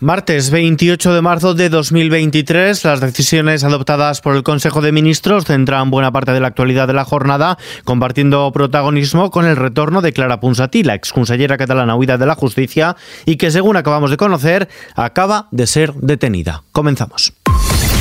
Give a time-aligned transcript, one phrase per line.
[0.00, 5.90] Martes 28 de marzo de 2023, las decisiones adoptadas por el Consejo de Ministros centran
[5.90, 10.38] buena parte de la actualidad de la jornada, compartiendo protagonismo con el retorno de Clara
[10.38, 12.94] Ponsatí, la exconsellera catalana huida de la justicia
[13.26, 16.62] y que, según acabamos de conocer, acaba de ser detenida.
[16.70, 17.32] Comenzamos.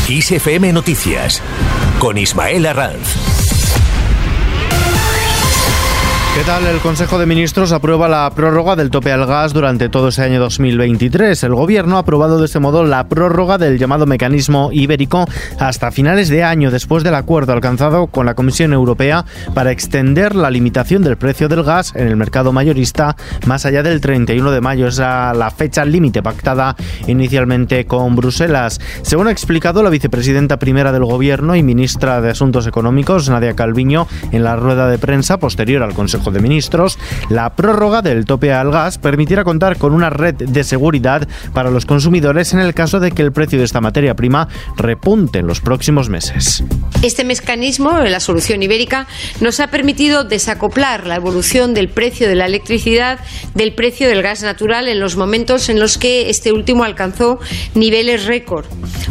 [0.08, 1.42] ISFM Noticias
[1.98, 3.37] con Ismael Arranz.
[6.38, 6.68] ¿Qué tal?
[6.68, 10.40] El Consejo de Ministros aprueba la prórroga del tope al gas durante todo ese año
[10.40, 11.42] 2023.
[11.42, 15.26] El Gobierno ha aprobado de este modo la prórroga del llamado mecanismo ibérico
[15.58, 20.52] hasta finales de año, después del acuerdo alcanzado con la Comisión Europea para extender la
[20.52, 23.16] limitación del precio del gas en el mercado mayorista
[23.48, 24.86] más allá del 31 de mayo.
[24.86, 26.76] Es la fecha límite pactada
[27.08, 28.80] inicialmente con Bruselas.
[29.02, 34.06] Según ha explicado la vicepresidenta primera del Gobierno y ministra de Asuntos Económicos, Nadia Calviño,
[34.32, 36.98] en la rueda de prensa posterior al Consejo de Ministros,
[37.30, 41.86] la prórroga del tope al gas permitirá contar con una red de seguridad para los
[41.86, 45.62] consumidores en el caso de que el precio de esta materia prima repunte en los
[45.62, 46.64] próximos meses.
[47.02, 49.08] Este mecanismo, la solución ibérica,
[49.42, 53.20] nos ha permitido desacoplar la evolución del precio de la electricidad
[53.54, 57.40] del precio del gas natural en los momentos en los que este último alcanzó
[57.76, 58.66] niveles récord,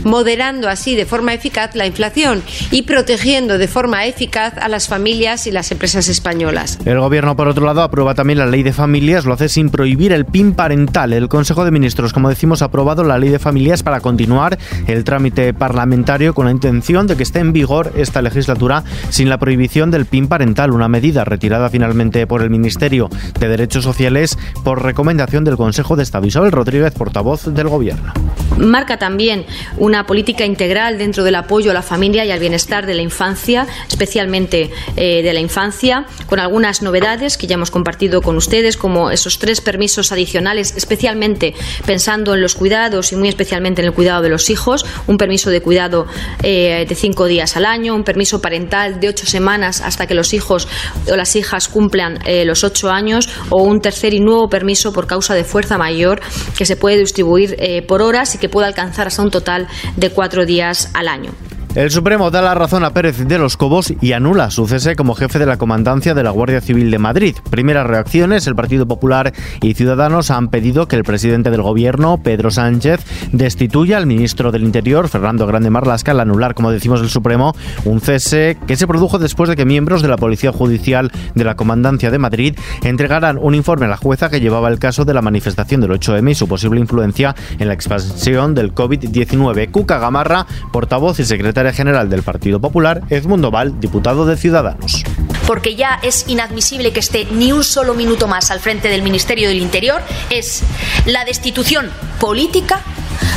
[0.04, 5.46] moderando así de forma eficaz la inflación y protegiendo de forma eficaz a las familias
[5.46, 6.78] y las empresas españolas.
[6.84, 10.12] El Gobierno, por otro lado, aprueba también la ley de familias, lo hace sin prohibir
[10.12, 11.12] el PIN parental.
[11.12, 15.04] El Consejo de Ministros, como decimos, ha aprobado la ley de familias para continuar el
[15.04, 19.92] trámite parlamentario con la intención de que esté en vigor esta legislatura sin la prohibición
[19.92, 25.44] del PIN parental, una medida retirada finalmente por el Ministerio de Derechos Sociales por recomendación
[25.44, 26.26] del Consejo de Estado.
[26.26, 28.12] Isabel Rodríguez, portavoz del Gobierno.
[28.58, 29.44] Marca también
[29.76, 33.68] una política integral dentro del apoyo a la familia y al bienestar de la infancia,
[33.86, 36.95] especialmente eh, de la infancia, con algunas novedades
[37.38, 42.54] que ya hemos compartido con ustedes, como esos tres permisos adicionales, especialmente pensando en los
[42.54, 46.06] cuidados y muy especialmente en el cuidado de los hijos, un permiso de cuidado
[46.42, 50.32] eh, de cinco días al año, un permiso parental de ocho semanas hasta que los
[50.32, 50.68] hijos
[51.10, 55.06] o las hijas cumplan eh, los ocho años, o un tercer y nuevo permiso por
[55.06, 56.20] causa de fuerza mayor
[56.56, 60.10] que se puede distribuir eh, por horas y que puede alcanzar hasta un total de
[60.10, 61.32] cuatro días al año.
[61.76, 65.14] El Supremo da la razón a Pérez de los Cobos y anula su cese como
[65.14, 67.36] jefe de la comandancia de la Guardia Civil de Madrid.
[67.50, 72.50] Primeras reacciones, el Partido Popular y Ciudadanos han pedido que el presidente del gobierno, Pedro
[72.50, 77.54] Sánchez, destituya al ministro del Interior, Fernando Grande Marlasca, al anular, como decimos el Supremo,
[77.84, 81.56] un cese que se produjo después de que miembros de la Policía Judicial de la
[81.56, 85.20] Comandancia de Madrid entregaran un informe a la jueza que llevaba el caso de la
[85.20, 89.70] manifestación del 8M y su posible influencia en la expansión del COVID-19.
[89.70, 95.04] Cuca Gamarra, portavoz y secretaria general del Partido Popular, Edmundo Val, diputado de Ciudadanos.
[95.46, 99.48] Porque ya es inadmisible que esté ni un solo minuto más al frente del Ministerio
[99.48, 100.62] del Interior, es
[101.06, 101.90] la destitución
[102.20, 102.80] política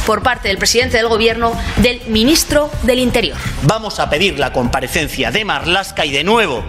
[0.06, 3.38] por parte del presidente del Gobierno del ministro del Interior.
[3.64, 6.64] Vamos a pedir la comparecencia de Marlasca y de nuevo,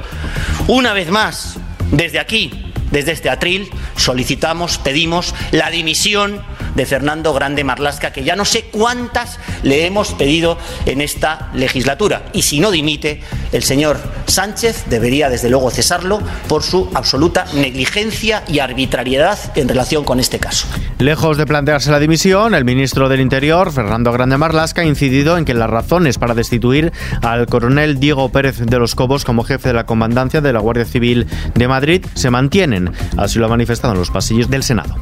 [0.66, 1.56] una vez más,
[1.90, 6.42] desde aquí, desde este atril, solicitamos, pedimos la dimisión
[6.74, 12.30] de Fernando Grande Marlasca, que ya no sé cuántas le hemos pedido en esta legislatura.
[12.32, 13.20] Y si no dimite,
[13.52, 20.04] el señor Sánchez debería desde luego cesarlo por su absoluta negligencia y arbitrariedad en relación
[20.04, 20.66] con este caso.
[20.98, 25.44] Lejos de plantearse la dimisión, el ministro del Interior, Fernando Grande Marlasca, ha incidido en
[25.44, 26.92] que las razones para destituir
[27.22, 30.84] al coronel Diego Pérez de los Cobos como jefe de la comandancia de la Guardia
[30.84, 32.92] Civil de Madrid se mantienen.
[33.16, 34.96] Así lo ha manifestado en los pasillos del Senado.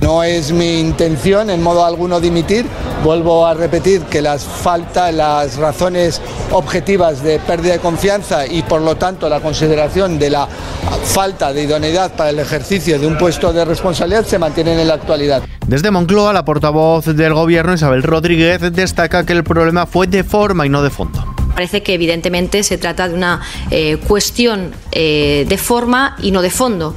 [0.00, 2.66] No es mi intención en modo alguno dimitir.
[3.02, 6.20] Vuelvo a repetir que las falta, las razones
[6.50, 10.48] objetivas de pérdida de confianza y por lo tanto la consideración de la
[11.04, 14.94] falta de idoneidad para el ejercicio de un puesto de responsabilidad se mantienen en la
[14.94, 15.42] actualidad.
[15.66, 20.66] Desde Moncloa, la portavoz del gobierno Isabel Rodríguez destaca que el problema fue de forma
[20.66, 21.24] y no de fondo.
[21.54, 23.40] Parece que evidentemente se trata de una
[23.70, 26.94] eh, cuestión eh, de forma y no de fondo.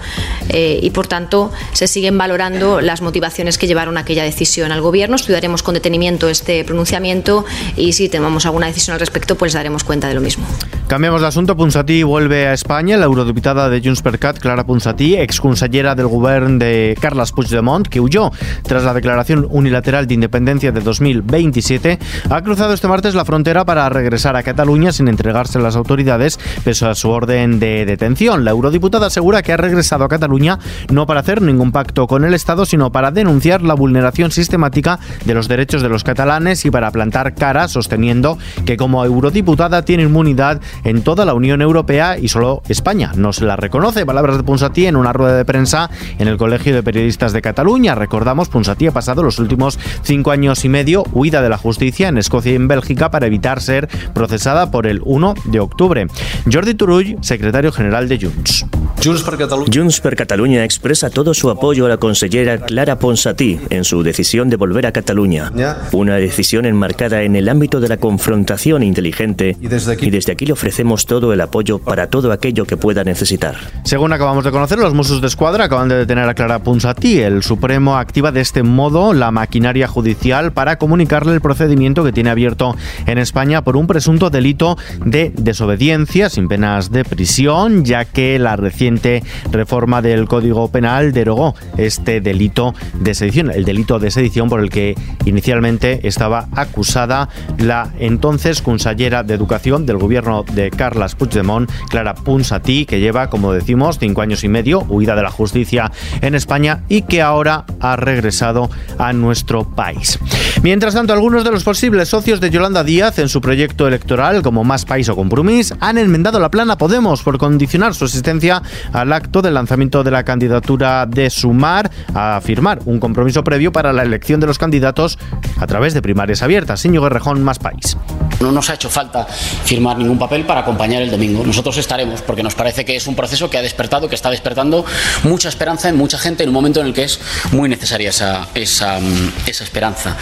[0.48, 4.80] Eh, y por tanto se siguen valorando las motivaciones que llevaron a aquella decisión al
[4.80, 5.18] Gobierno.
[5.18, 7.44] Estudiaremos con detenimiento este pronunciamiento
[7.76, 10.46] y si tenemos alguna decisión al respecto, pues daremos cuenta de lo mismo.
[10.88, 11.58] Cambiamos de asunto.
[11.58, 12.96] Punzatí vuelve a España.
[12.96, 18.00] La eurodiputada de Junts per Cat, Clara Punzatí, exconsellera del gobierno de Carles Puigdemont, que
[18.00, 18.32] huyó
[18.64, 23.90] tras la declaración unilateral de independencia de 2027, ha cruzado este martes la frontera para
[23.90, 28.46] regresar a Cataluña sin entregarse a las autoridades, pese a su orden de detención.
[28.46, 30.60] La eurodiputada asegura que ha regresado a Cataluña
[30.92, 35.34] no para hacer ningún pacto con el Estado, sino para denunciar la vulneración sistemática de
[35.34, 40.62] los derechos de los catalanes y para plantar cara sosteniendo que como eurodiputada tiene inmunidad
[40.84, 44.06] en toda la Unión Europea y solo España no se la reconoce.
[44.06, 47.96] Palabras de Ponsatí en una rueda de prensa en el Colegio de Periodistas de Cataluña.
[47.96, 52.18] Recordamos, Ponsatí ha pasado los últimos cinco años y medio huida de la justicia en
[52.18, 56.08] Escocia y en Bélgica para evitar ser procesada por el 1 de octubre.
[56.52, 58.66] Jordi Turull, secretario general de Junts.
[59.02, 64.50] Junts per Catalunya expresa todo su apoyo a la consellera Clara Ponsatí en su decisión
[64.50, 65.50] de volver a Cataluña.
[65.94, 71.06] Una decisión enmarcada en el ámbito de la confrontación inteligente y desde aquí le ofrecemos
[71.06, 73.56] todo el apoyo para todo aquello que pueda necesitar.
[73.86, 77.20] Según acabamos de conocer, los Mossos de Escuadra acaban de detener a Clara Ponsatí.
[77.22, 82.32] El Supremo activa de este modo la maquinaria judicial para comunicarle el procedimiento que tiene
[82.32, 82.76] abierto
[83.06, 88.56] en España por un presunto delito de desobediencia sin penas de prisión, ya que la
[88.56, 94.60] reciente reforma del Código Penal derogó este delito de sedición, el delito de sedición por
[94.60, 94.96] el que
[95.26, 102.86] inicialmente estaba acusada la entonces consellera de Educación del gobierno de Carles Puigdemont, Clara Ponsatí,
[102.86, 107.04] que lleva, como decimos, cinco años y medio huida de la justicia en España y
[107.04, 110.20] que ahora ha regresado a nuestro país.
[110.62, 114.66] Mientras tanto, algunos de los posibles socios de Yolanda Díaz en su proyecto electoral, como
[114.66, 118.62] Más País o Compromís, han enmendado la plana Podemos por condicionar su asistencia
[118.92, 123.94] al acto del lanzamiento de la candidatura de Sumar a firmar un compromiso previo para
[123.94, 125.18] la elección de los candidatos
[125.58, 126.82] a través de primarias abiertas.
[126.82, 127.96] Señor Guerrejón, Más País.
[128.42, 131.46] No nos ha hecho falta firmar ningún papel para acompañar el domingo.
[131.46, 134.86] Nosotros estaremos porque nos parece que es un proceso que ha despertado, que está despertando
[135.24, 137.22] mucha esperanza en mucha gente en un momento en el que es
[137.54, 139.00] muy necesaria esa, esa,
[139.46, 140.18] esa esperanza.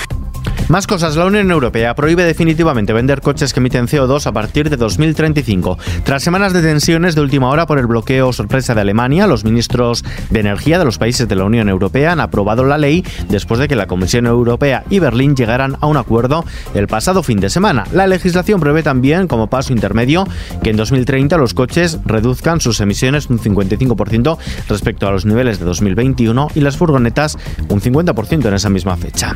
[0.69, 4.75] Más cosas, la Unión Europea prohíbe definitivamente vender coches que emiten CO2 a partir de
[4.75, 5.77] 2035.
[6.03, 10.03] Tras semanas de tensiones de última hora por el bloqueo sorpresa de Alemania, los ministros
[10.29, 13.69] de energía de los países de la Unión Europea han aprobado la ley después de
[13.69, 16.43] que la Comisión Europea y Berlín llegaran a un acuerdo
[16.73, 17.85] el pasado fin de semana.
[17.93, 20.27] La legislación prevé también, como paso intermedio,
[20.63, 24.37] que en 2030 los coches reduzcan sus emisiones un 55%
[24.67, 27.37] respecto a los niveles de 2021 y las furgonetas
[27.69, 29.33] un 50% en esa misma fecha.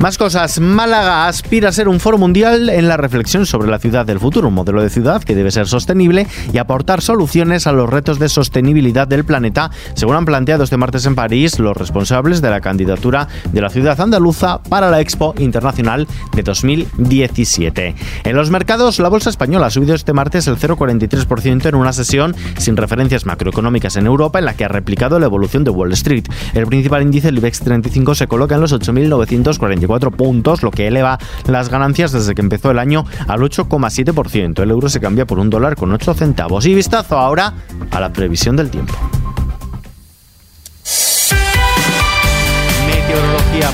[0.00, 4.06] Más cosas, Málaga aspira a ser un foro mundial en la reflexión sobre la ciudad
[4.06, 7.88] del futuro, un modelo de ciudad que debe ser sostenible y aportar soluciones a los
[7.88, 12.50] retos de sostenibilidad del planeta, según han planteado este martes en París los responsables de
[12.50, 17.94] la candidatura de la ciudad andaluza para la Expo Internacional de 2017.
[18.24, 22.34] En los mercados, la bolsa española ha subido este martes el 0,43% en una sesión
[22.56, 26.24] sin referencias macroeconómicas en Europa en la que ha replicado la evolución de Wall Street.
[26.54, 31.18] El principal índice, el IBEX 35, se coloca en los 8.944 puntos, lo que eleva
[31.46, 34.62] las ganancias desde que empezó el año al 8,7%.
[34.62, 36.66] El euro se cambia por un dólar con 8 centavos.
[36.66, 37.54] Y vistazo ahora
[37.90, 38.94] a la previsión del tiempo.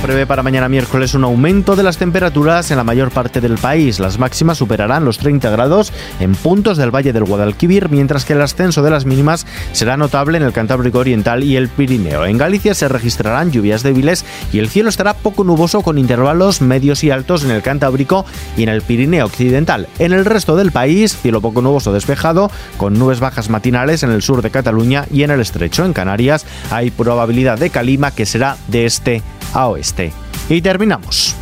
[0.03, 3.99] Prevé para mañana miércoles un aumento de las temperaturas en la mayor parte del país.
[3.99, 8.41] Las máximas superarán los 30 grados en puntos del Valle del Guadalquivir, mientras que el
[8.41, 12.25] ascenso de las mínimas será notable en el Cantábrico Oriental y el Pirineo.
[12.25, 17.05] En Galicia se registrarán lluvias débiles y el cielo estará poco nuboso con intervalos medios
[17.05, 18.25] y altos en el Cantábrico
[18.57, 19.89] y en el Pirineo Occidental.
[19.99, 24.23] En el resto del país, cielo poco nuboso despejado, con nubes bajas matinales en el
[24.23, 25.85] sur de Cataluña y en el estrecho.
[25.85, 29.23] En Canarias hay probabilidad de calima que será de este
[29.55, 30.13] a oeste.
[30.49, 31.35] Y terminamos.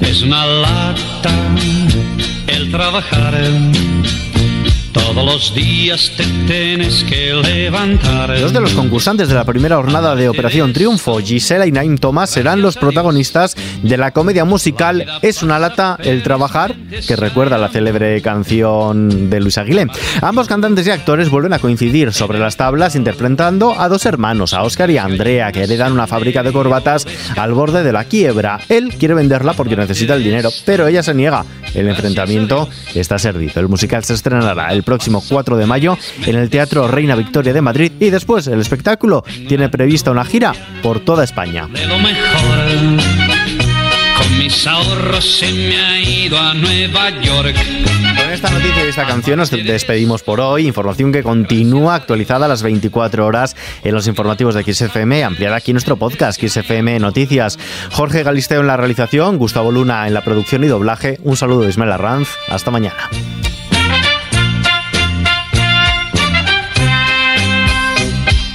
[0.00, 1.32] Es una lata
[2.46, 3.34] el trabajar.
[4.96, 8.40] Todos los días te tienes que levantar.
[8.40, 12.30] Dos de los concursantes de la primera jornada de Operación Triunfo, Gisela y Naim Thomas,
[12.30, 16.74] serán los protagonistas de la comedia musical Es una lata el trabajar,
[17.06, 19.86] que recuerda la célebre canción de Luis Aguilé.
[20.22, 24.62] Ambos cantantes y actores vuelven a coincidir sobre las tablas interpretando a dos hermanos, a
[24.62, 27.06] Oscar y a Andrea, que heredan una fábrica de corbatas
[27.36, 28.60] al borde de la quiebra.
[28.70, 31.44] Él quiere venderla porque necesita el dinero, pero ella se niega.
[31.76, 33.60] El enfrentamiento está servido.
[33.60, 37.60] El musical se estrenará el próximo 4 de mayo en el Teatro Reina Victoria de
[37.60, 41.68] Madrid y después el espectáculo tiene prevista una gira por toda España.
[41.68, 42.58] De lo mejor.
[44.16, 47.54] Con mis ahorros se me ha ido a Nueva York.
[47.54, 48.48] Con esta
[48.86, 50.66] y esta canción nos despedimos por hoy.
[50.66, 55.72] Información que continúa actualizada a las 24 horas en los informativos de XFM, ampliada aquí
[55.72, 57.58] nuestro podcast XFM Noticias.
[57.90, 61.18] Jorge Galisteo en la realización, Gustavo Luna en la producción y doblaje.
[61.22, 62.28] Un saludo de Ismael Arranz.
[62.48, 62.96] Hasta mañana.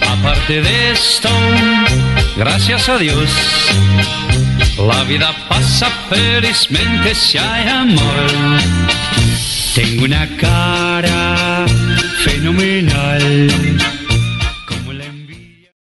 [0.10, 1.30] Aparte de esto,
[2.38, 3.30] gracias a Dios,
[4.78, 8.81] la vida pasa felizmente si hay amor.
[9.74, 11.66] Tengo una cara
[12.26, 13.91] fenomenal.